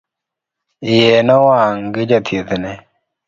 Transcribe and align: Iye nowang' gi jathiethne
Iye 0.93 1.15
nowang' 1.27 1.85
gi 1.93 2.03
jathiethne 2.09 2.73